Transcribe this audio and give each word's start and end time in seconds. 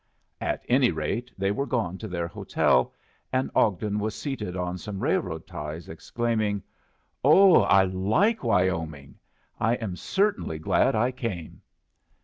At 0.41 0.65
any 0.67 0.89
rate, 0.89 1.29
they 1.37 1.51
were 1.51 1.67
gone 1.67 1.99
to 1.99 2.07
their 2.07 2.27
hotel, 2.27 2.91
and 3.31 3.51
Ogden 3.53 3.99
was 3.99 4.15
seated 4.15 4.57
on 4.57 4.79
some 4.79 4.99
railroad 4.99 5.45
ties, 5.45 5.87
exclaiming: 5.87 6.63
"Oh, 7.23 7.57
I 7.61 7.83
like 7.83 8.43
Wyoming! 8.43 9.19
I 9.59 9.75
am 9.75 9.95
certainly 9.95 10.57
glad 10.57 10.95
I 10.95 11.11
came." 11.11 11.61